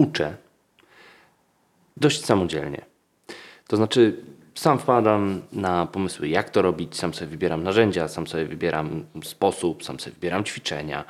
uczę 0.00 0.36
dość 1.96 2.24
samodzielnie. 2.24 2.84
To 3.68 3.76
znaczy, 3.76 4.24
sam 4.54 4.78
wpadam 4.78 5.42
na 5.52 5.86
pomysły, 5.86 6.28
jak 6.28 6.50
to 6.50 6.62
robić, 6.62 6.96
sam 6.96 7.14
sobie 7.14 7.30
wybieram 7.30 7.62
narzędzia, 7.62 8.08
sam 8.08 8.26
sobie 8.26 8.44
wybieram 8.44 9.06
sposób, 9.24 9.84
sam 9.84 10.00
sobie 10.00 10.14
wybieram 10.14 10.44
ćwiczenia, 10.44 11.04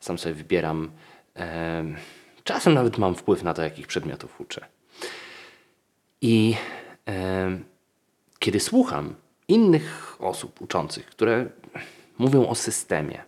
sam 0.00 0.18
sobie 0.18 0.34
wybieram. 0.34 0.90
E, 1.36 1.84
czasem 2.44 2.74
nawet 2.74 2.98
mam 2.98 3.14
wpływ 3.14 3.42
na 3.42 3.54
to, 3.54 3.62
jakich 3.62 3.86
przedmiotów 3.86 4.40
uczę. 4.40 4.66
I 6.20 6.56
e, 7.08 7.58
kiedy 8.38 8.60
słucham 8.60 9.14
innych 9.48 10.16
osób 10.18 10.62
uczących, 10.62 11.06
które 11.06 11.46
mówią 12.18 12.48
o 12.48 12.54
systemie, 12.54 13.24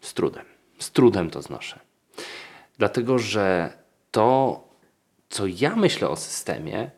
z 0.00 0.14
trudem, 0.14 0.44
z 0.78 0.90
trudem 0.90 1.30
to 1.30 1.42
znoszę. 1.42 1.87
Dlatego, 2.78 3.18
że 3.18 3.72
to, 4.10 4.60
co 5.28 5.46
ja 5.46 5.76
myślę 5.76 6.08
o 6.08 6.16
systemie, 6.16 6.90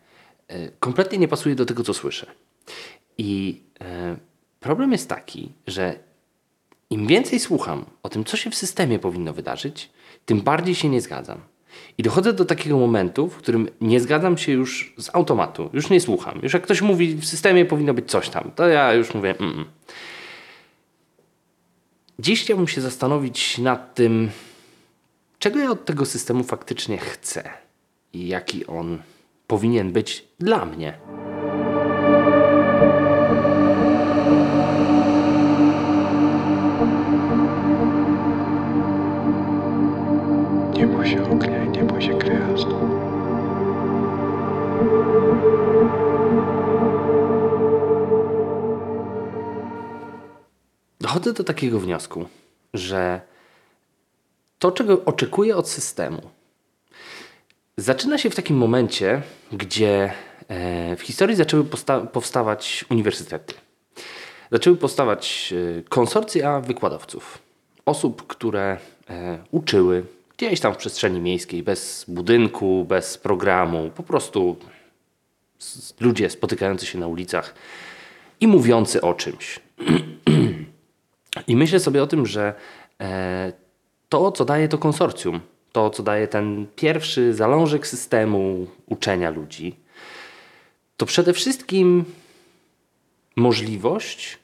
e, 0.48 0.68
kompletnie 0.68 1.18
nie 1.18 1.28
pasuje 1.28 1.54
do 1.54 1.66
tego, 1.66 1.82
co 1.82 1.95
słyszę. 1.95 2.27
I 3.18 3.60
e, 3.80 4.16
problem 4.60 4.92
jest 4.92 5.09
taki, 5.09 5.52
że 5.66 5.98
im 6.90 7.06
więcej 7.06 7.40
słucham 7.40 7.84
o 8.02 8.09
tym, 8.09 8.24
co 8.24 8.37
się 8.37 8.51
w 8.51 8.54
systemie 8.54 8.98
powinno 8.98 9.32
wydarzyć, 9.32 9.90
tym 10.27 10.40
bardziej 10.40 10.74
się 10.74 10.88
nie 10.88 11.01
zgadzam. 11.01 11.40
I 11.98 12.02
dochodzę 12.02 12.32
do 12.32 12.45
takiego 12.45 12.78
momentu, 12.78 13.28
w 13.28 13.37
którym 13.37 13.68
nie 13.80 14.01
zgadzam 14.01 14.38
się 14.38 14.52
już 14.52 14.95
z 14.98 15.15
automatu. 15.15 15.70
Już 15.73 15.90
nie 15.90 16.01
słucham. 16.01 16.40
Już 16.42 16.54
jak 16.54 16.62
ktoś 16.62 16.82
mówi, 16.82 17.15
w 17.15 17.26
systemie 17.26 17.65
powinno 17.65 17.95
być 17.95 18.10
coś 18.10 18.28
tam, 18.28 18.51
to 18.56 18.68
ja 18.68 18.95
już 18.95 19.15
mówię. 19.15 19.34
Mm 19.40 19.54
-mm. 19.54 19.65
Dziś 22.18 22.42
chciałbym 22.42 22.68
się 22.68 22.80
zastanowić 22.80 23.59
nad 23.59 23.95
tym, 23.95 24.30
czego 25.40 25.58
ja 25.58 25.70
od 25.70 25.84
tego 25.84 26.06
systemu 26.06 26.44
faktycznie 26.44 26.98
chcę 26.98 27.50
i 28.12 28.28
jaki 28.28 28.66
on 28.66 29.02
powinien 29.46 29.92
być 29.92 30.28
dla 30.38 30.65
mnie. 30.65 30.98
Nie 40.74 40.87
bój 40.87 41.06
się 41.06 41.30
ognia 41.30 41.65
i 41.65 41.68
nie 41.68 41.84
bój 41.84 42.02
się 42.02 42.18
gwiazd. 42.18 42.66
Dochodzę 51.00 51.32
do 51.32 51.45
takiego 51.45 51.80
wniosku, 51.80 52.26
że 52.74 53.29
to, 54.60 54.72
czego 54.72 55.04
oczekuję 55.04 55.56
od 55.56 55.68
systemu, 55.68 56.22
zaczyna 57.76 58.18
się 58.18 58.30
w 58.30 58.34
takim 58.34 58.56
momencie, 58.56 59.22
gdzie 59.52 60.12
e, 60.48 60.96
w 60.96 61.02
historii 61.02 61.36
zaczęły 61.36 61.64
powstawać 62.12 62.84
uniwersytety. 62.90 63.54
Zaczęły 64.53 64.76
powstawać 64.76 65.54
e, 65.78 65.82
konsorcja 65.82 66.60
wykładowców, 66.60 67.38
osób, 67.86 68.26
które 68.26 68.78
e, 69.10 69.38
uczyły 69.50 70.04
gdzieś 70.36 70.60
tam 70.60 70.75
w 70.75 70.76
przestrzeni 70.76 71.20
miejskiej, 71.20 71.62
bez 71.62 72.04
budynku, 72.08 72.84
bez 72.88 73.19
programu, 73.19 73.91
po 73.94 74.03
prostu 74.03 74.56
ludzie 76.00 76.31
spotykający 76.31 76.86
się 76.86 76.98
na 76.98 77.06
ulicach 77.06 77.54
i 78.41 78.47
mówiący 78.47 79.00
o 79.00 79.14
czymś. 79.14 79.60
I 81.47 81.56
myślę 81.56 81.81
sobie 81.81 82.03
o 82.03 82.06
tym, 82.06 82.26
że 82.26 82.54
to, 84.10 84.32
co 84.32 84.44
daje 84.44 84.69
to 84.69 84.78
konsorcjum, 84.78 85.41
to, 85.72 85.91
co 85.91 86.03
daje 86.03 86.28
ten 86.28 86.66
pierwszy 86.76 87.34
zalążek 87.34 87.86
systemu 87.86 88.66
uczenia 88.86 89.30
ludzi, 89.30 89.76
to 90.97 91.06
przede 91.06 91.32
wszystkim 91.32 92.04
możliwość 93.37 94.38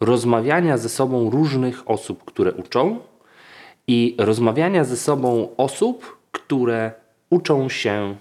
rozmawiania 0.00 0.78
ze 0.78 0.88
sobą 0.88 1.30
różnych 1.30 1.90
osób, 1.90 2.24
które 2.24 2.52
uczą 2.52 3.00
i 3.86 4.14
rozmawiania 4.18 4.84
ze 4.84 4.96
sobą 4.96 5.48
osób, 5.56 6.18
które 6.32 6.92
uczą 7.30 7.68
się 7.68 8.16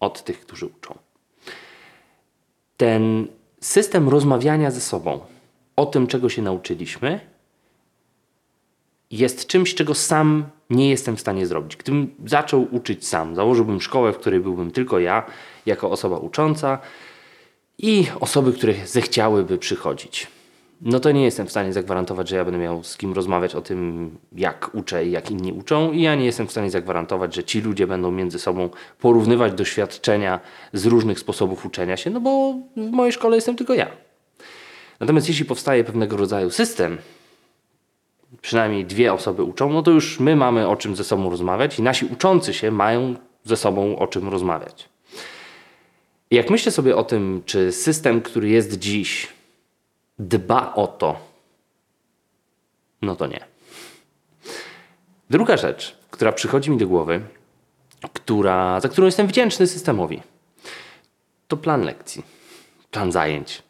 od 0.00 0.24
tych, 0.24 0.40
którzy 0.40 0.66
uczą. 0.66 0.98
Ten 2.76 3.26
system 3.60 4.08
rozmawiania 4.08 4.70
ze 4.70 4.80
sobą 4.80 5.20
o 5.76 5.86
tym, 5.86 6.06
czego 6.06 6.28
się 6.28 6.42
nauczyliśmy, 6.42 7.20
jest 9.10 9.46
czymś, 9.46 9.74
czego 9.74 9.94
sam 9.94 10.44
nie 10.70 10.90
jestem 10.90 11.16
w 11.16 11.20
stanie 11.20 11.46
zrobić. 11.46 11.76
Gdybym 11.76 12.14
zaczął 12.26 12.68
uczyć 12.70 13.06
sam, 13.06 13.34
założyłbym 13.34 13.80
szkołę, 13.80 14.12
w 14.12 14.18
której 14.18 14.40
byłbym 14.40 14.70
tylko 14.70 14.98
ja, 14.98 15.26
jako 15.66 15.90
osoba 15.90 16.18
ucząca 16.18 16.78
i 17.78 18.06
osoby, 18.20 18.52
które 18.52 18.74
zechciałyby 18.86 19.58
przychodzić. 19.58 20.26
No 20.82 21.00
to 21.00 21.12
nie 21.12 21.24
jestem 21.24 21.46
w 21.46 21.50
stanie 21.50 21.72
zagwarantować, 21.72 22.28
że 22.28 22.36
ja 22.36 22.44
będę 22.44 22.60
miał 22.60 22.84
z 22.84 22.96
kim 22.96 23.12
rozmawiać 23.12 23.54
o 23.54 23.60
tym, 23.60 24.10
jak 24.32 24.70
uczę 24.74 25.06
i 25.06 25.10
jak 25.10 25.30
inni 25.30 25.52
uczą, 25.52 25.92
i 25.92 26.02
ja 26.02 26.14
nie 26.14 26.24
jestem 26.24 26.46
w 26.46 26.50
stanie 26.50 26.70
zagwarantować, 26.70 27.34
że 27.34 27.44
ci 27.44 27.60
ludzie 27.60 27.86
będą 27.86 28.10
między 28.10 28.38
sobą 28.38 28.70
porównywać 29.00 29.52
doświadczenia 29.52 30.40
z 30.72 30.86
różnych 30.86 31.18
sposobów 31.18 31.66
uczenia 31.66 31.96
się, 31.96 32.10
no 32.10 32.20
bo 32.20 32.54
w 32.76 32.90
mojej 32.90 33.12
szkole 33.12 33.36
jestem 33.36 33.56
tylko 33.56 33.74
ja. 33.74 33.86
Natomiast 35.00 35.28
jeśli 35.28 35.44
powstaje 35.44 35.84
pewnego 35.84 36.16
rodzaju 36.16 36.50
system, 36.50 36.98
przynajmniej 38.42 38.84
dwie 38.84 39.12
osoby 39.12 39.42
uczą, 39.42 39.72
no 39.72 39.82
to 39.82 39.90
już 39.90 40.20
my 40.20 40.36
mamy 40.36 40.68
o 40.68 40.76
czym 40.76 40.96
ze 40.96 41.04
sobą 41.04 41.30
rozmawiać 41.30 41.78
i 41.78 41.82
nasi 41.82 42.06
uczący 42.06 42.54
się 42.54 42.70
mają 42.70 43.14
ze 43.44 43.56
sobą 43.56 43.98
o 43.98 44.06
czym 44.06 44.28
rozmawiać. 44.28 44.88
Jak 46.30 46.50
myślę 46.50 46.72
sobie 46.72 46.96
o 46.96 47.04
tym, 47.04 47.42
czy 47.46 47.72
system, 47.72 48.20
który 48.20 48.48
jest 48.48 48.78
dziś, 48.78 49.28
dba 50.18 50.74
o 50.74 50.86
to, 50.86 51.20
no 53.02 53.16
to 53.16 53.26
nie. 53.26 53.44
Druga 55.30 55.56
rzecz, 55.56 55.96
która 56.10 56.32
przychodzi 56.32 56.70
mi 56.70 56.78
do 56.78 56.86
głowy, 56.86 57.20
która, 58.12 58.80
za 58.80 58.88
którą 58.88 59.06
jestem 59.06 59.26
wdzięczny 59.26 59.66
systemowi, 59.66 60.22
to 61.48 61.56
plan 61.56 61.82
lekcji, 61.82 62.22
plan 62.90 63.12
zajęć. 63.12 63.62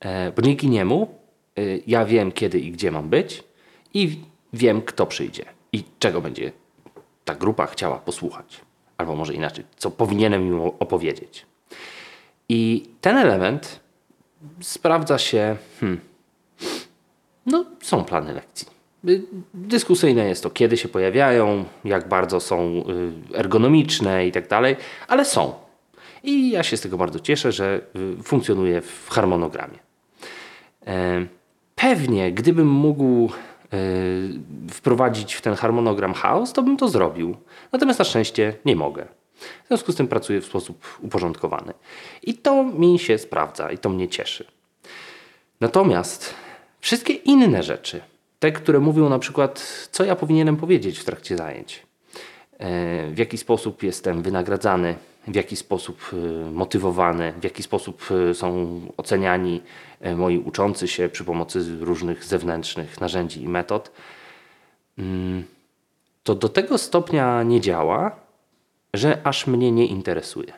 E, 0.00 0.32
bo 0.32 0.42
dzięki 0.42 0.68
niemu 0.68 1.14
e, 1.56 1.62
ja 1.86 2.04
wiem, 2.04 2.32
kiedy 2.32 2.60
i 2.60 2.72
gdzie 2.72 2.90
mam 2.90 3.08
być, 3.08 3.42
i 3.94 4.20
wiem, 4.52 4.82
kto 4.82 5.06
przyjdzie 5.06 5.44
i 5.72 5.84
czego 5.98 6.20
będzie 6.20 6.52
ta 7.24 7.34
grupa 7.34 7.66
chciała 7.66 7.98
posłuchać. 7.98 8.60
Albo 8.96 9.16
może 9.16 9.34
inaczej, 9.34 9.64
co 9.76 9.90
powinienem 9.90 10.46
im 10.46 10.60
opowiedzieć. 10.60 11.46
I 12.48 12.88
ten 13.00 13.16
element 13.16 13.80
sprawdza 14.60 15.18
się. 15.18 15.56
Hmm, 15.80 16.00
no, 17.46 17.64
są 17.82 18.04
plany 18.04 18.32
lekcji. 18.32 18.66
Y, 19.08 19.22
dyskusyjne 19.54 20.28
jest 20.28 20.42
to, 20.42 20.50
kiedy 20.50 20.76
się 20.76 20.88
pojawiają, 20.88 21.64
jak 21.84 22.08
bardzo 22.08 22.40
są 22.40 22.84
y, 23.32 23.36
ergonomiczne 23.38 24.26
i 24.26 24.32
tak 24.32 24.48
dalej, 24.48 24.76
ale 25.08 25.24
są. 25.24 25.54
I 26.22 26.50
ja 26.50 26.62
się 26.62 26.76
z 26.76 26.80
tego 26.80 26.96
bardzo 26.96 27.20
cieszę, 27.20 27.52
że 27.52 27.80
y, 28.18 28.22
funkcjonuje 28.22 28.80
w 28.80 29.08
harmonogramie. 29.10 29.78
E, 30.86 31.26
pewnie, 31.74 32.32
gdybym 32.32 32.68
mógł 32.68 33.30
wprowadzić 34.70 35.34
w 35.34 35.40
ten 35.40 35.54
harmonogram 35.54 36.14
chaos, 36.14 36.52
to 36.52 36.62
bym 36.62 36.76
to 36.76 36.88
zrobił. 36.88 37.36
Natomiast 37.72 37.98
na 37.98 38.04
szczęście 38.04 38.54
nie 38.64 38.76
mogę. 38.76 39.06
W 39.64 39.68
związku 39.68 39.92
z 39.92 39.96
tym 39.96 40.08
pracuję 40.08 40.40
w 40.40 40.44
sposób 40.44 40.98
uporządkowany. 41.02 41.72
I 42.22 42.34
to 42.34 42.64
mi 42.64 42.98
się 42.98 43.18
sprawdza 43.18 43.70
i 43.70 43.78
to 43.78 43.88
mnie 43.88 44.08
cieszy. 44.08 44.44
Natomiast 45.60 46.34
wszystkie 46.80 47.12
inne 47.12 47.62
rzeczy, 47.62 48.00
te, 48.38 48.52
które 48.52 48.80
mówią 48.80 49.08
na 49.08 49.18
przykład, 49.18 49.86
co 49.90 50.04
ja 50.04 50.16
powinienem 50.16 50.56
powiedzieć 50.56 50.98
w 50.98 51.04
trakcie 51.04 51.36
zajęć, 51.36 51.76
y, 51.76 52.56
w 53.10 53.18
jaki 53.18 53.38
sposób 53.38 53.82
jestem 53.82 54.22
wynagradzany, 54.22 54.94
w 55.28 55.34
jaki 55.34 55.56
sposób 55.56 56.10
y, 56.12 56.50
motywowany, 56.52 57.32
w 57.40 57.44
jaki 57.44 57.62
sposób 57.62 58.10
y, 58.30 58.34
są 58.34 58.80
oceniani 58.96 59.62
y, 60.06 60.16
moi 60.16 60.38
uczący 60.38 60.88
się 60.88 61.08
przy 61.08 61.24
pomocy 61.24 61.76
różnych 61.80 62.24
zewnętrznych 62.24 63.00
narzędzi 63.00 63.42
i 63.42 63.48
metod, 63.48 63.92
mm, 64.98 65.44
to 66.22 66.34
do 66.34 66.48
tego 66.48 66.78
stopnia 66.78 67.42
nie 67.42 67.60
działa, 67.60 68.16
że 68.94 69.18
aż 69.24 69.46
mnie 69.46 69.72
nie 69.72 69.86
interesuje. 69.86 70.52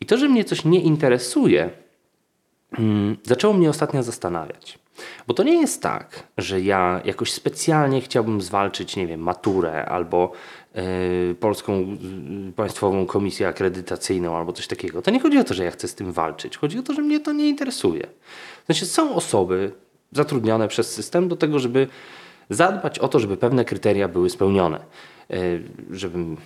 I 0.00 0.06
to, 0.06 0.18
że 0.18 0.28
mnie 0.28 0.44
coś 0.44 0.64
nie 0.64 0.80
interesuje, 0.80 1.70
mm, 2.78 3.16
zaczęło 3.22 3.54
mnie 3.54 3.70
ostatnio 3.70 4.02
zastanawiać. 4.02 4.78
Bo 5.26 5.34
to 5.34 5.42
nie 5.42 5.60
jest 5.60 5.82
tak, 5.82 6.26
że 6.38 6.60
ja 6.60 7.00
jakoś 7.04 7.32
specjalnie 7.32 8.00
chciałbym 8.00 8.40
zwalczyć, 8.40 8.96
nie 8.96 9.06
wiem, 9.06 9.20
maturę 9.20 9.86
albo 9.86 10.32
Polską 11.40 11.80
yy, 11.80 12.52
Państwową 12.56 13.06
Komisję 13.06 13.48
Akredytacyjną 13.48 14.36
albo 14.36 14.52
coś 14.52 14.66
takiego. 14.66 15.02
To 15.02 15.10
nie 15.10 15.20
chodzi 15.20 15.38
o 15.38 15.44
to, 15.44 15.54
że 15.54 15.64
ja 15.64 15.70
chcę 15.70 15.88
z 15.88 15.94
tym 15.94 16.12
walczyć. 16.12 16.56
Chodzi 16.56 16.78
o 16.78 16.82
to, 16.82 16.94
że 16.94 17.02
mnie 17.02 17.20
to 17.20 17.32
nie 17.32 17.48
interesuje. 17.48 18.06
Znaczy, 18.66 18.86
są 18.86 19.14
osoby 19.14 19.72
zatrudnione 20.12 20.68
przez 20.68 20.92
system 20.94 21.28
do 21.28 21.36
tego, 21.36 21.58
żeby 21.58 21.88
Zadbać 22.50 22.98
o 22.98 23.08
to, 23.08 23.18
żeby 23.18 23.36
pewne 23.36 23.64
kryteria 23.64 24.08
były 24.08 24.30
spełnione. 24.30 24.80
E, 25.30 25.36
Żebym 25.90 26.36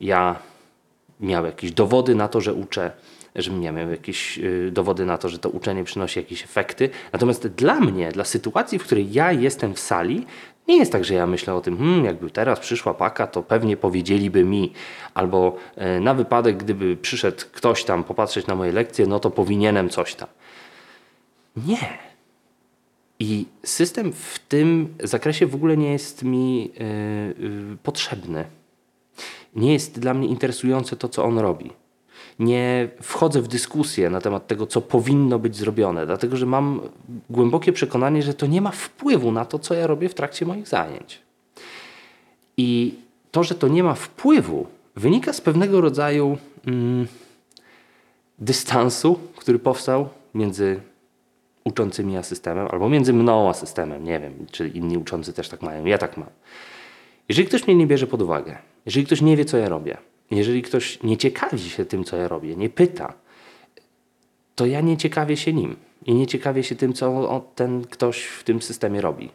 ja 0.00 0.36
miał 1.20 1.46
jakieś 1.46 1.72
dowody 1.72 2.14
na 2.14 2.28
to, 2.28 2.40
że 2.40 2.54
uczę, 2.54 2.90
żebym 3.34 3.62
ja 3.62 3.72
miał 3.72 3.90
jakieś 3.90 4.40
dowody 4.70 5.06
na 5.06 5.18
to, 5.18 5.28
że 5.28 5.38
to 5.38 5.48
uczenie 5.48 5.84
przynosi 5.84 6.18
jakieś 6.18 6.44
efekty. 6.44 6.90
Natomiast 7.12 7.48
dla 7.48 7.80
mnie, 7.80 8.12
dla 8.12 8.24
sytuacji, 8.24 8.78
w 8.78 8.84
której 8.84 9.12
ja 9.12 9.32
jestem 9.32 9.74
w 9.74 9.80
sali, 9.80 10.26
nie 10.68 10.76
jest 10.76 10.92
tak, 10.92 11.04
że 11.04 11.14
ja 11.14 11.26
myślę 11.26 11.54
o 11.54 11.60
tym, 11.60 11.78
hmm, 11.78 12.04
jakby 12.04 12.30
teraz 12.30 12.60
przyszła 12.60 12.94
paka, 12.94 13.26
to 13.26 13.42
pewnie 13.42 13.76
powiedzieliby 13.76 14.44
mi, 14.44 14.72
albo 15.14 15.56
e, 15.76 16.00
na 16.00 16.14
wypadek, 16.14 16.56
gdyby 16.56 16.96
przyszedł 16.96 17.44
ktoś 17.52 17.84
tam 17.84 18.04
popatrzeć 18.04 18.46
na 18.46 18.54
moje 18.54 18.72
lekcje, 18.72 19.06
no 19.06 19.20
to 19.20 19.30
powinienem 19.30 19.88
coś 19.88 20.14
tam. 20.14 20.28
Nie. 21.56 21.98
I 23.18 23.46
system 23.64 24.12
w 24.12 24.38
tym 24.38 24.94
zakresie 25.02 25.46
w 25.46 25.54
ogóle 25.54 25.76
nie 25.76 25.92
jest 25.92 26.22
mi 26.22 26.70
y, 26.80 26.84
y, 27.72 27.76
potrzebny. 27.82 28.44
Nie 29.56 29.72
jest 29.72 30.00
dla 30.00 30.14
mnie 30.14 30.28
interesujące 30.28 30.96
to, 30.96 31.08
co 31.08 31.24
on 31.24 31.38
robi. 31.38 31.70
Nie 32.38 32.88
wchodzę 33.02 33.42
w 33.42 33.48
dyskusję 33.48 34.10
na 34.10 34.20
temat 34.20 34.46
tego, 34.46 34.66
co 34.66 34.80
powinno 34.80 35.38
być 35.38 35.56
zrobione, 35.56 36.06
dlatego 36.06 36.36
że 36.36 36.46
mam 36.46 36.80
głębokie 37.30 37.72
przekonanie, 37.72 38.22
że 38.22 38.34
to 38.34 38.46
nie 38.46 38.60
ma 38.60 38.70
wpływu 38.70 39.32
na 39.32 39.44
to, 39.44 39.58
co 39.58 39.74
ja 39.74 39.86
robię 39.86 40.08
w 40.08 40.14
trakcie 40.14 40.46
moich 40.46 40.68
zajęć. 40.68 41.22
I 42.56 42.94
to, 43.30 43.44
że 43.44 43.54
to 43.54 43.68
nie 43.68 43.82
ma 43.82 43.94
wpływu, 43.94 44.66
wynika 44.96 45.32
z 45.32 45.40
pewnego 45.40 45.80
rodzaju 45.80 46.38
mm, 46.66 47.06
dystansu, 48.38 49.18
który 49.36 49.58
powstał 49.58 50.08
między 50.34 50.80
uczącymi 51.64 52.16
a 52.16 52.22
systemem, 52.22 52.68
albo 52.70 52.88
między 52.88 53.12
mną 53.12 53.48
a 53.48 53.54
systemem. 53.54 54.04
Nie 54.04 54.20
wiem, 54.20 54.46
czy 54.50 54.68
inni 54.68 54.98
uczący 54.98 55.32
też 55.32 55.48
tak 55.48 55.62
mają. 55.62 55.84
Ja 55.84 55.98
tak 55.98 56.16
mam. 56.16 56.28
Jeżeli 57.28 57.48
ktoś 57.48 57.66
mnie 57.66 57.76
nie 57.76 57.86
bierze 57.86 58.06
pod 58.06 58.22
uwagę, 58.22 58.58
jeżeli 58.86 59.06
ktoś 59.06 59.22
nie 59.22 59.36
wie, 59.36 59.44
co 59.44 59.56
ja 59.58 59.68
robię, 59.68 59.96
jeżeli 60.30 60.62
ktoś 60.62 61.02
nie 61.02 61.16
ciekawi 61.16 61.70
się 61.70 61.84
tym, 61.84 62.04
co 62.04 62.16
ja 62.16 62.28
robię, 62.28 62.56
nie 62.56 62.68
pyta, 62.68 63.12
to 64.54 64.66
ja 64.66 64.80
nie 64.80 64.96
ciekawię 64.96 65.36
się 65.36 65.52
nim 65.52 65.76
i 66.06 66.14
nie 66.14 66.26
ciekawię 66.26 66.64
się 66.64 66.74
tym, 66.74 66.92
co 66.92 67.42
ten 67.54 67.84
ktoś 67.84 68.24
w 68.24 68.44
tym 68.44 68.62
systemie 68.62 69.00
robi. 69.00 69.30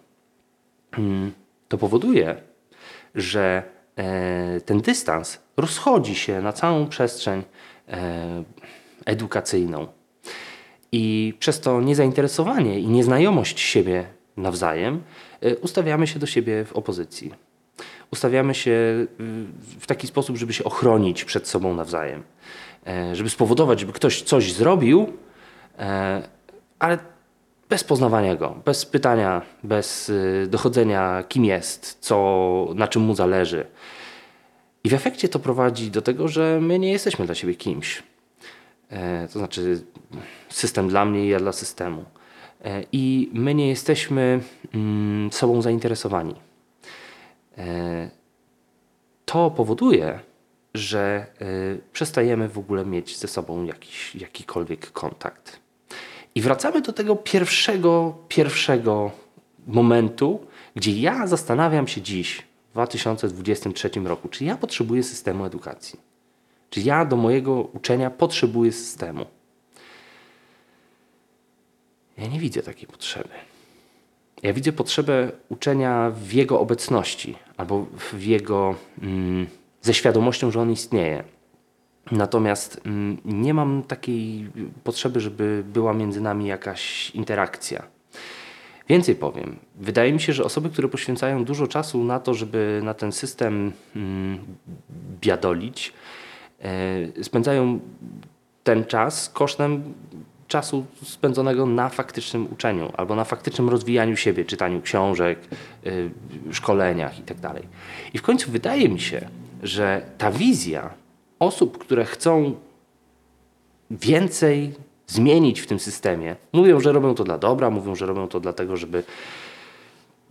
Mm, 0.98 1.32
To 1.68 1.78
powoduje, 1.78 2.36
że 3.16 3.64
e, 3.96 4.62
ten 4.62 4.82
dystans 4.82 5.40
rozchodzi 5.58 6.16
się 6.16 6.42
na 6.42 6.54
całą 6.54 6.88
przestrzeń 6.88 7.44
e, 7.88 8.44
edukacyjną. 9.06 9.88
I 10.92 11.34
przez 11.40 11.60
to 11.60 11.82
niezainteresowanie 11.82 12.80
i 12.80 12.88
nieznajomość 12.88 13.60
siebie 13.60 14.06
nawzajem 14.38 15.02
y, 15.46 15.58
ustawiamy 15.58 16.08
się 16.08 16.20
do 16.20 16.26
siebie 16.26 16.66
w 16.66 16.74
opozycji. 16.74 17.34
Ustawiamy 18.14 18.56
się 18.56 18.72
y, 18.72 19.08
w 19.80 19.86
taki 19.88 20.08
sposób, 20.08 20.38
żeby 20.38 20.54
się 20.54 20.64
ochronić 20.64 21.26
przed 21.26 21.48
sobą 21.48 21.74
nawzajem. 21.74 22.24
E, 22.88 23.16
Żeby 23.16 23.30
spowodować, 23.30 23.80
żeby 23.80 23.94
ktoś 23.94 24.22
coś 24.22 24.54
zrobił, 24.54 25.14
e, 25.80 26.22
ale 26.80 26.98
bez 27.70 27.84
poznawania 27.84 28.36
go, 28.36 28.56
bez 28.66 28.86
pytania, 28.86 29.42
bez 29.64 30.10
y, 30.10 30.48
dochodzenia, 30.50 31.24
kim 31.30 31.46
jest, 31.46 31.98
co, 32.00 32.68
na 32.76 32.88
czym 32.88 33.02
mu 33.02 33.16
zależy. 33.16 33.66
I 34.84 34.90
w 34.90 34.94
efekcie 34.94 35.30
to 35.30 35.40
prowadzi 35.40 35.92
do 35.92 36.02
tego, 36.02 36.28
że 36.28 36.60
my 36.62 36.80
nie 36.80 36.92
jesteśmy 36.92 37.26
dla 37.26 37.36
siebie 37.36 37.56
kimś. 37.56 38.04
E, 38.90 39.28
to 39.28 39.40
znaczy 39.40 39.84
system 40.50 40.88
dla 40.88 41.06
mnie 41.06 41.26
i 41.26 41.30
ja 41.30 41.40
dla 41.40 41.52
systemu. 41.52 42.06
I 42.92 43.30
my 43.34 43.54
nie 43.56 43.70
jesteśmy 43.70 44.40
mm, 44.74 45.32
sobą 45.32 45.62
zainteresowani. 45.62 46.36
E, 47.58 48.10
to 49.26 49.52
powoduje, 49.52 50.20
że 50.74 51.26
e, 51.40 51.46
przestajemy 51.94 52.50
w 52.50 52.58
ogóle 52.58 52.86
mieć 52.86 53.18
ze 53.18 53.28
sobą 53.28 53.66
jakiś, 53.66 54.16
jakikolwiek 54.16 54.92
kontakt. 54.92 55.60
I 56.36 56.42
wracamy 56.42 56.82
do 56.82 56.94
tego 56.94 57.16
pierwszego, 57.16 58.18
pierwszego 58.28 59.12
momentu, 59.68 60.46
gdzie 60.76 60.92
ja 60.92 61.28
zastanawiam 61.28 61.88
się 61.88 62.02
dziś, 62.02 62.44
w 62.70 62.74
2023 62.74 63.90
roku, 64.04 64.30
czy 64.30 64.46
ja 64.46 64.58
potrzebuję 64.58 65.04
systemu 65.04 65.46
edukacji. 65.46 66.00
Czy 66.70 66.82
ja 66.82 67.06
do 67.06 67.16
mojego 67.16 67.62
uczenia 67.62 68.10
potrzebuję 68.10 68.72
systemu? 68.72 69.26
Ja 72.18 72.28
nie 72.28 72.40
widzę 72.40 72.64
takiej 72.64 72.88
potrzeby. 72.88 73.30
Ja 74.44 74.54
widzę 74.54 74.72
potrzebę 74.72 75.32
uczenia 75.50 76.12
w 76.16 76.34
jego 76.34 76.60
obecności 76.60 77.36
albo 77.64 77.86
w 78.12 78.24
jego 78.24 78.76
mm, 79.02 79.48
ze 79.82 79.94
świadomością, 79.94 80.52
że 80.52 80.62
on 80.62 80.72
istnieje. 80.72 81.24
Natomiast 82.12 82.82
mm, 82.86 83.18
nie 83.26 83.54
mam 83.54 83.84
takiej 83.84 84.50
potrzeby, 84.84 85.20
żeby 85.20 85.64
była 85.74 85.94
między 85.94 86.22
nami 86.22 86.48
jakaś 86.48 87.12
interakcja. 87.12 87.84
Więcej 88.90 89.16
powiem. 89.16 89.56
Wydaje 89.76 90.14
mi 90.14 90.20
się, 90.22 90.34
że 90.34 90.44
osoby, 90.44 90.70
które 90.70 90.88
poświęcają 90.88 91.46
dużo 91.46 91.68
czasu 91.68 92.04
na 92.04 92.20
to, 92.20 92.34
żeby 92.34 92.82
na 92.84 92.94
ten 92.94 93.12
system 93.12 93.72
mm, 93.96 94.40
biadolić, 95.22 95.94
e, 96.62 97.24
spędzają 97.24 97.80
ten 98.64 98.86
czas 98.86 99.30
kosztem 99.30 99.84
czasu 100.54 100.86
spędzonego 101.04 101.66
na 101.66 101.90
faktycznym 101.90 102.48
uczeniu 102.54 102.92
albo 102.98 103.16
na 103.16 103.24
faktycznym 103.24 103.70
rozwijaniu 103.70 104.18
siebie, 104.18 104.46
czytaniu 104.46 104.82
książek, 104.82 105.40
y, 105.86 106.12
szkoleniach 106.52 107.20
itd. 107.20 107.54
I 108.14 108.18
w 108.18 108.22
końcu 108.22 108.52
wydaje 108.52 108.90
mi 108.90 109.00
się, 109.00 109.30
że 109.64 110.02
ta 110.18 110.32
wizja 110.32 110.90
osób, 111.40 111.78
które 111.78 112.06
chcą 112.06 112.56
więcej 113.92 114.74
zmienić 115.08 115.62
w 115.62 115.68
tym 115.68 115.80
systemie, 115.80 116.36
mówią, 116.54 116.80
że 116.80 116.92
robią 116.92 117.16
to 117.16 117.24
dla 117.24 117.38
dobra, 117.38 117.70
mówią, 117.70 117.96
że 117.96 118.06
robią 118.06 118.28
to 118.28 118.40
dlatego, 118.40 118.78
żeby 118.78 119.04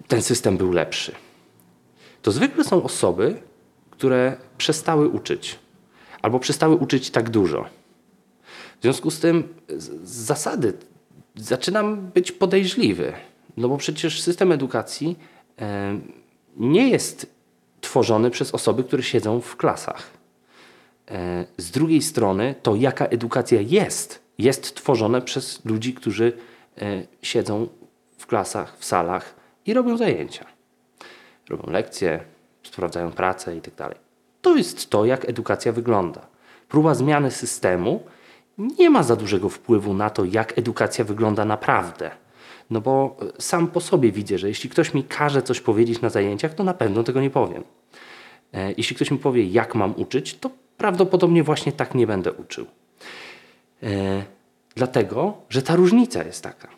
ten 0.09 0.23
system 0.23 0.57
był 0.57 0.73
lepszy. 0.73 1.13
To 2.23 2.33
zwykle 2.33 2.65
są 2.65 2.83
osoby, 2.83 3.43
które 3.91 4.37
przestały 4.59 5.09
uczyć 5.09 5.59
albo 6.23 6.39
przestały 6.39 6.77
uczyć 6.77 7.11
tak 7.11 7.31
dużo. 7.31 7.82
W 8.83 8.85
związku 8.85 9.11
z 9.11 9.21
tym 9.21 9.55
z 9.69 10.09
zasady 10.09 10.73
zaczynam 11.37 11.97
być 11.97 12.33
podejrzliwy, 12.33 13.13
no 13.57 13.69
bo 13.69 13.77
przecież 13.77 14.23
system 14.23 14.53
edukacji 14.53 15.19
nie 16.57 16.89
jest 16.89 17.27
tworzony 17.81 18.31
przez 18.31 18.55
osoby, 18.55 18.85
które 18.85 19.03
siedzą 19.03 19.41
w 19.41 19.57
klasach. 19.57 20.11
E, 21.11 21.45
z 21.57 21.71
drugiej 21.71 22.03
strony 22.03 22.55
to, 22.63 22.77
jaka 22.77 23.07
edukacja 23.07 23.61
jest, 23.61 24.23
jest 24.39 24.75
tworzone 24.75 25.23
przez 25.23 25.65
ludzi, 25.65 25.95
którzy 25.95 26.33
e, 26.79 27.03
siedzą 27.23 27.69
w 28.19 28.27
klasach, 28.27 28.79
w 28.79 28.85
salach 28.85 29.35
i 29.67 29.75
robią 29.75 29.97
zajęcia. 29.97 30.47
Robią 31.49 31.73
lekcje, 31.73 32.21
sprawdzają 32.63 33.13
pracę 33.13 33.55
itd. 33.55 33.89
To 34.43 34.57
jest 34.57 34.91
to, 34.91 35.05
jak 35.05 35.29
edukacja 35.29 35.73
wygląda. 35.73 36.27
Próba 36.69 36.95
zmiany 36.95 37.31
systemu 37.31 38.03
nie 38.59 38.91
ma 38.91 39.03
za 39.03 39.17
dużego 39.17 39.49
wpływu 39.49 39.95
na 39.95 40.11
to, 40.11 40.25
jak 40.25 40.59
edukacja 40.59 41.05
wygląda 41.05 41.45
naprawdę. 41.45 42.11
No 42.71 42.81
bo 42.81 43.17
e, 43.39 43.43
sam 43.43 43.69
po 43.69 43.81
sobie 43.81 44.13
widzę, 44.13 44.39
że 44.39 44.49
jeśli 44.49 44.71
ktoś 44.71 44.95
mi 44.95 45.05
każe 45.05 45.43
coś 45.43 45.61
powiedzieć 45.61 46.01
na 46.01 46.11
zajęciach, 46.11 46.55
to 46.55 46.65
na 46.65 46.75
pewno 46.75 47.03
tego 47.03 47.21
nie 47.21 47.31
powiem. 47.31 47.65
E, 48.53 48.73
Jeśli 48.77 48.97
ktoś 48.97 49.11
mi 49.11 49.19
powie, 49.19 49.45
jak 49.45 49.75
mam 49.75 49.95
uczyć, 49.97 50.39
to 50.39 50.51
prawdopodobnie 50.77 51.43
właśnie 51.43 51.73
tak 51.73 51.95
nie 51.95 52.07
będę 52.07 52.33
uczył. 52.33 52.67
E, 53.83 54.25
dlatego, 54.75 55.35
że 55.49 55.63
ta 55.63 55.77
różnica 55.77 56.25
jest 56.25 56.43
taka, 56.43 56.69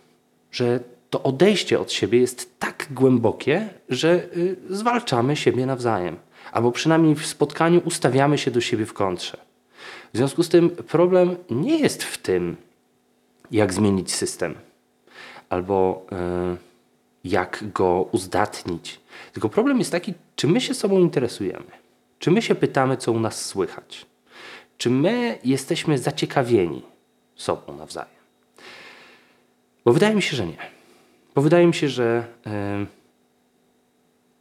że 0.52 0.80
to 1.14 1.22
odejście 1.22 1.80
od 1.80 1.92
siebie 1.92 2.18
jest 2.18 2.60
tak 2.60 2.86
głębokie, 2.90 3.68
że 3.88 4.24
y, 4.36 4.56
zwalczamy 4.70 5.36
siebie 5.36 5.66
nawzajem. 5.66 6.16
Albo 6.52 6.72
przynajmniej 6.72 7.14
w 7.14 7.26
spotkaniu 7.26 7.82
ustawiamy 7.84 8.38
się 8.38 8.50
do 8.50 8.60
siebie 8.60 8.86
w 8.86 8.92
kontrze. 8.92 9.43
W 10.14 10.16
związku 10.16 10.42
z 10.42 10.49
tym 10.49 10.71
problem 10.71 11.37
nie 11.50 11.78
jest 11.78 12.02
w 12.02 12.18
tym, 12.18 12.56
jak 13.50 13.73
zmienić 13.73 14.14
system, 14.14 14.54
albo 15.49 16.06
y, 16.12 17.28
jak 17.28 17.64
go 17.73 18.09
uzdatnić. 18.12 19.00
Tylko 19.33 19.49
problem 19.49 19.78
jest 19.78 19.92
taki, 19.92 20.14
czy 20.37 20.47
my 20.47 20.61
się 20.61 20.75
sobą 20.75 20.99
interesujemy, 20.99 21.71
czy 22.18 22.30
my 22.30 22.42
się 22.42 22.54
pytamy, 22.54 22.97
co 22.97 23.12
u 23.12 23.21
nas 23.21 23.44
słychać, 23.44 24.06
czy 24.78 24.90
my 24.90 25.38
jesteśmy 25.44 25.99
zaciekawieni 25.99 26.83
sobą 27.37 27.76
nawzajem. 27.76 28.14
Bo 29.85 29.92
wydaje 29.92 30.14
mi 30.14 30.23
się, 30.23 30.37
że 30.37 30.47
nie. 30.47 30.59
Bo 31.35 31.42
wydaje 31.42 31.66
mi 31.66 31.75
się, 31.75 31.88
że 31.88 32.26
y, 32.47 32.50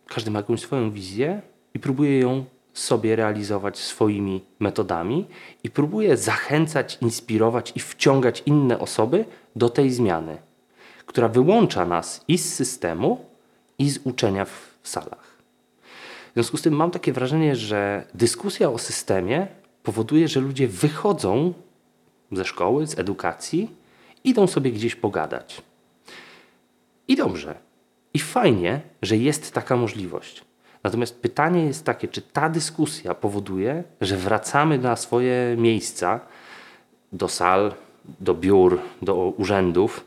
każdy 0.08 0.32
ma 0.32 0.40
jakąś 0.40 0.62
swoją 0.62 0.92
wizję 0.92 1.42
i 1.74 1.80
próbuje 1.80 2.20
ją 2.20 2.46
sobie 2.74 3.16
realizować 3.16 3.78
swoimi 3.78 4.44
metodami 4.60 5.26
i 5.64 5.70
próbuje 5.70 6.18
zachęcać, 6.18 6.98
inspirować 7.02 7.74
i 7.76 7.80
wciągać 7.80 8.44
inne 8.46 8.80
osoby 8.80 9.26
do 9.56 9.70
tej 9.70 9.92
zmiany, 9.92 10.38
która 11.06 11.28
wyłącza 11.28 11.86
nas 11.86 12.26
i 12.28 12.38
z 12.38 12.54
systemu, 12.54 13.26
i 13.80 13.90
z 13.90 14.00
uczenia 14.04 14.46
w 14.46 14.80
salach. 14.84 15.34
W 16.30 16.34
związku 16.34 16.58
z 16.58 16.62
tym 16.62 16.74
mam 16.74 16.92
takie 16.92 17.14
wrażenie, 17.14 17.56
że 17.56 18.08
dyskusja 18.14 18.70
o 18.70 18.78
systemie 18.78 19.48
powoduje, 19.84 20.28
że 20.28 20.40
ludzie 20.40 20.68
wychodzą 20.68 21.54
ze 22.32 22.46
szkoły, 22.46 22.88
z 22.88 23.00
edukacji, 23.00 23.70
idą 24.24 24.48
sobie 24.48 24.72
gdzieś 24.72 24.96
pogadać. 24.96 25.62
I 27.08 27.16
dobrze. 27.16 27.56
I 28.14 28.20
fajnie, 28.20 28.82
że 29.02 29.18
jest 29.18 29.52
taka 29.52 29.76
możliwość. 29.76 30.44
Natomiast 30.84 31.20
pytanie 31.20 31.66
jest 31.66 31.86
takie, 31.86 32.08
czy 32.08 32.22
ta 32.22 32.50
dyskusja 32.50 33.16
powoduje, 33.16 33.84
że 34.02 34.18
wracamy 34.18 34.78
na 34.78 34.96
swoje 34.96 35.56
miejsca, 35.58 36.20
do 37.14 37.28
sal, 37.28 37.74
do 38.20 38.34
biur, 38.34 38.80
do 39.02 39.16
urzędów 39.16 40.06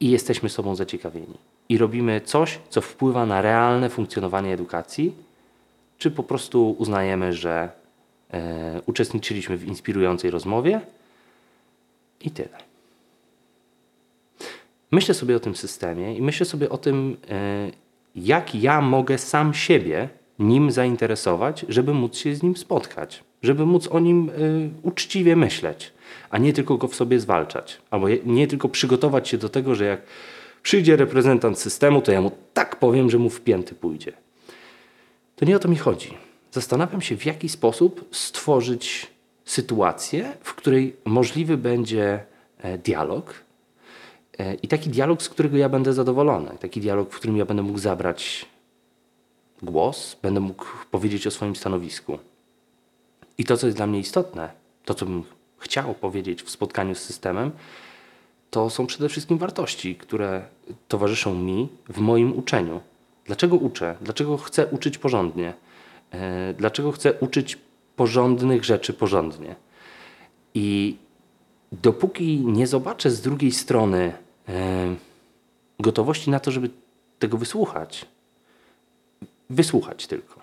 i 0.00 0.10
jesteśmy 0.10 0.48
sobą 0.48 0.74
zaciekawieni. 0.74 1.38
I 1.68 1.78
robimy 1.78 2.20
coś, 2.20 2.58
co 2.70 2.80
wpływa 2.80 3.26
na 3.26 3.42
realne 3.42 3.88
funkcjonowanie 3.90 4.54
edukacji, 4.54 5.14
czy 5.98 6.10
po 6.10 6.22
prostu 6.22 6.70
uznajemy, 6.78 7.32
że 7.32 7.70
e, 8.30 8.80
uczestniczyliśmy 8.86 9.56
w 9.56 9.64
inspirującej 9.64 10.30
rozmowie 10.30 10.80
i 12.20 12.30
tyle. 12.30 12.58
Myślę 14.90 15.14
sobie 15.14 15.36
o 15.36 15.40
tym 15.40 15.56
systemie 15.56 16.16
i 16.16 16.22
myślę 16.22 16.46
sobie 16.46 16.70
o 16.70 16.78
tym, 16.78 17.16
e, 17.30 17.70
jak 18.14 18.54
ja 18.54 18.80
mogę 18.80 19.18
sam 19.18 19.54
siebie 19.54 20.08
nim 20.38 20.70
zainteresować, 20.70 21.66
żeby 21.68 21.94
móc 21.94 22.16
się 22.16 22.34
z 22.34 22.42
nim 22.42 22.56
spotkać, 22.56 23.24
żeby 23.42 23.66
móc 23.66 23.88
o 23.88 24.00
nim 24.00 24.30
y, 24.30 24.70
uczciwie 24.82 25.36
myśleć, 25.36 25.92
a 26.30 26.38
nie 26.38 26.52
tylko 26.52 26.76
go 26.76 26.88
w 26.88 26.94
sobie 26.94 27.20
zwalczać, 27.20 27.80
albo 27.90 28.06
nie 28.24 28.46
tylko 28.46 28.68
przygotować 28.68 29.28
się 29.28 29.38
do 29.38 29.48
tego, 29.48 29.74
że 29.74 29.84
jak 29.84 30.02
przyjdzie 30.62 30.96
reprezentant 30.96 31.58
systemu, 31.58 32.02
to 32.02 32.12
ja 32.12 32.20
mu 32.20 32.32
tak 32.54 32.76
powiem, 32.76 33.10
że 33.10 33.18
mu 33.18 33.30
w 33.30 33.40
pięty 33.40 33.74
pójdzie. 33.74 34.12
To 35.36 35.44
nie 35.44 35.56
o 35.56 35.58
to 35.58 35.68
mi 35.68 35.76
chodzi. 35.76 36.14
Zastanawiam 36.50 37.00
się, 37.00 37.16
w 37.16 37.26
jaki 37.26 37.48
sposób 37.48 38.08
stworzyć 38.10 39.06
sytuację, 39.44 40.32
w 40.40 40.54
której 40.54 40.96
możliwy 41.04 41.56
będzie 41.56 42.24
e, 42.58 42.78
dialog, 42.78 43.44
I 44.62 44.68
taki 44.68 44.90
dialog, 44.90 45.22
z 45.22 45.28
którego 45.28 45.56
ja 45.56 45.68
będę 45.68 45.92
zadowolony, 45.92 46.50
taki 46.60 46.80
dialog, 46.80 47.12
w 47.12 47.16
którym 47.16 47.36
ja 47.36 47.44
będę 47.44 47.62
mógł 47.62 47.78
zabrać 47.78 48.46
głos, 49.62 50.16
będę 50.22 50.40
mógł 50.40 50.64
powiedzieć 50.90 51.26
o 51.26 51.30
swoim 51.30 51.56
stanowisku. 51.56 52.18
I 53.38 53.44
to, 53.44 53.56
co 53.56 53.66
jest 53.66 53.76
dla 53.76 53.86
mnie 53.86 53.98
istotne, 53.98 54.50
to, 54.84 54.94
co 54.94 55.06
bym 55.06 55.24
chciał 55.58 55.94
powiedzieć 55.94 56.42
w 56.42 56.50
spotkaniu 56.50 56.94
z 56.94 56.98
systemem, 56.98 57.50
to 58.50 58.70
są 58.70 58.86
przede 58.86 59.08
wszystkim 59.08 59.38
wartości, 59.38 59.96
które 59.96 60.44
towarzyszą 60.88 61.34
mi 61.34 61.68
w 61.88 61.98
moim 61.98 62.38
uczeniu. 62.38 62.80
Dlaczego 63.24 63.56
uczę? 63.56 63.96
Dlaczego 64.00 64.36
chcę 64.36 64.66
uczyć 64.66 64.98
porządnie? 64.98 65.54
E, 66.10 66.54
Dlaczego 66.54 66.92
chcę 66.92 67.12
uczyć 67.12 67.58
porządnych 67.96 68.64
rzeczy 68.64 68.92
porządnie? 68.92 69.56
I 70.54 70.96
dopóki 71.72 72.42
nie 72.46 72.66
zobaczę 72.66 73.10
z 73.10 73.20
drugiej 73.20 73.52
strony 73.52 74.12
gotowości 75.80 76.30
na 76.30 76.40
to, 76.40 76.50
żeby 76.50 76.70
tego 77.18 77.38
wysłuchać, 77.38 78.06
wysłuchać 79.50 80.06
tylko, 80.06 80.40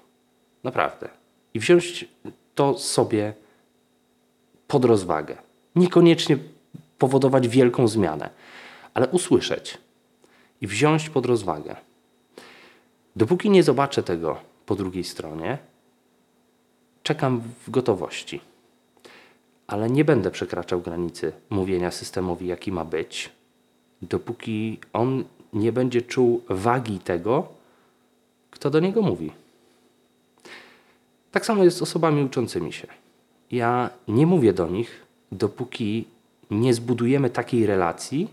naprawdę, 0.64 1.10
i 1.54 1.60
wziąć 1.60 2.08
to 2.56 2.80
sobie 2.80 3.34
pod 4.68 4.86
rozwagę. 4.86 5.38
Niekoniecznie 5.76 6.38
powodować 6.98 7.48
wielką 7.48 7.88
zmianę, 7.88 8.30
ale 8.94 9.08
usłyszeć 9.08 9.78
i 10.62 10.68
wziąć 10.68 11.10
pod 11.10 11.26
rozwagę. 11.26 11.76
Dopóki 13.16 13.50
nie 13.50 13.64
zobaczę 13.64 14.04
tego 14.04 14.38
po 14.66 14.76
drugiej 14.76 15.04
stronie, 15.04 15.58
czekam 17.04 17.42
w 17.68 17.70
gotowości. 17.70 18.42
Ale 19.68 19.90
nie 19.90 20.06
będę 20.06 20.32
przekraczał 20.32 20.82
granicy 20.82 21.32
mówienia 21.50 21.92
systemowi, 21.92 22.48
jaki 22.48 22.72
ma 22.72 22.86
być, 22.86 23.30
dopóki 24.02 24.80
on 24.94 25.24
nie 25.54 25.72
będzie 25.72 26.02
czuł 26.02 26.42
wagi 26.50 27.00
tego, 27.00 27.48
kto 28.52 28.70
do 28.70 28.80
niego 28.80 29.02
mówi. 29.02 29.32
Tak 31.32 31.46
samo 31.46 31.64
jest 31.64 31.78
z 31.78 31.82
osobami 31.82 32.24
uczącymi 32.24 32.74
się. 32.74 32.88
Ja 33.52 33.90
nie 34.08 34.28
mówię 34.28 34.54
do 34.54 34.68
nich, 34.68 35.06
dopóki 35.32 36.06
nie 36.52 36.74
zbudujemy 36.74 37.30
takiej 37.30 37.66
relacji, 37.66 38.28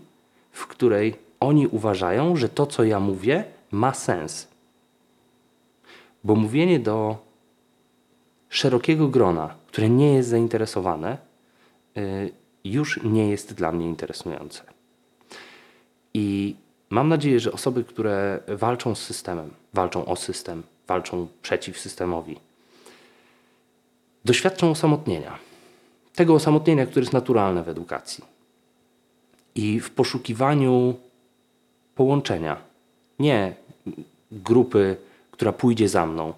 w 0.51 0.67
której 0.67 1.15
oni 1.39 1.67
uważają, 1.67 2.35
że 2.35 2.49
to, 2.49 2.65
co 2.65 2.83
ja 2.83 2.99
mówię, 2.99 3.43
ma 3.71 3.93
sens. 3.93 4.47
Bo 6.23 6.35
mówienie 6.35 6.79
do 6.79 7.17
szerokiego 8.49 9.07
grona, 9.07 9.55
które 9.67 9.89
nie 9.89 10.13
jest 10.13 10.29
zainteresowane, 10.29 11.17
y, 11.97 12.31
już 12.63 13.03
nie 13.03 13.29
jest 13.29 13.53
dla 13.53 13.71
mnie 13.71 13.85
interesujące. 13.85 14.76
I 16.13 16.55
mam 16.89 17.09
nadzieję, 17.09 17.39
że 17.39 17.51
osoby, 17.51 17.83
które 17.83 18.39
walczą 18.47 18.95
z 18.95 19.01
systemem, 19.01 19.49
walczą 19.73 20.05
o 20.05 20.15
system, 20.15 20.63
walczą 20.87 21.27
przeciw 21.41 21.79
systemowi, 21.79 22.39
doświadczą 24.25 24.71
osamotnienia. 24.71 25.39
Tego 26.15 26.33
osamotnienia, 26.33 26.85
które 26.85 27.01
jest 27.01 27.13
naturalne 27.13 27.63
w 27.63 27.69
edukacji. 27.69 28.23
I 29.55 29.79
w 29.79 29.91
poszukiwaniu 29.91 30.95
połączenia, 31.95 32.57
nie 33.19 33.55
grupy, 34.31 34.97
która 35.31 35.53
pójdzie 35.53 35.89
za 35.89 36.05
mną, 36.05 36.33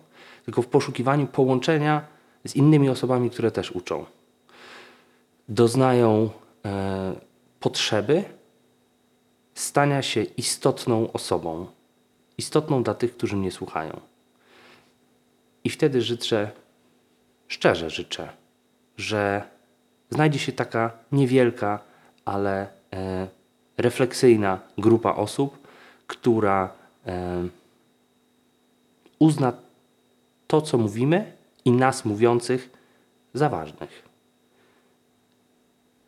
tylko 0.45 0.61
w 0.61 0.67
poszukiwaniu 0.67 1.27
połączenia 1.27 2.01
z 2.45 2.55
innymi 2.55 2.89
osobami, 2.89 3.29
które 3.29 3.51
też 3.51 3.71
uczą. 3.71 4.05
Doznają 5.49 6.29
e, 6.65 7.15
potrzeby 7.59 8.23
stania 9.59 10.01
się 10.01 10.23
istotną 10.23 11.11
osobą, 11.11 11.67
istotną 12.37 12.83
dla 12.83 12.93
tych, 12.93 13.17
którzy 13.17 13.35
mnie 13.35 13.51
słuchają. 13.51 13.99
I 15.63 15.69
wtedy 15.69 16.01
życzę, 16.01 16.51
szczerze 17.47 17.89
życzę, 17.89 18.29
że 18.97 19.43
znajdzie 20.09 20.39
się 20.39 20.51
taka 20.51 20.91
niewielka, 21.11 21.79
ale 22.25 22.67
e, 22.93 23.27
refleksyjna 23.77 24.59
grupa 24.77 25.15
osób, 25.15 25.67
która 26.07 26.73
e, 27.05 27.47
uzna 29.19 29.53
to, 30.47 30.61
co 30.61 30.77
mówimy 30.77 31.33
i 31.65 31.71
nas 31.71 32.05
mówiących 32.05 32.69
za 33.33 33.49
ważnych. 33.49 34.03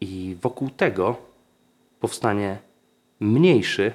I 0.02 0.38
wokół 0.42 0.70
tego 0.70 1.16
powstanie 2.00 2.71
mniejszy, 3.22 3.94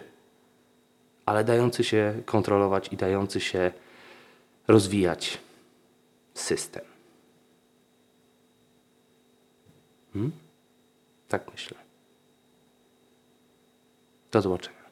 ale 1.26 1.44
dający 1.44 1.84
się 1.84 2.22
kontrolować 2.26 2.92
i 2.92 2.96
dający 2.96 3.40
się 3.40 3.72
rozwijać 4.68 5.38
system. 6.34 6.84
Hmm? 10.12 10.32
Tak 11.28 11.52
myślę. 11.52 11.78
Do 14.30 14.42
zobaczenia. 14.42 14.85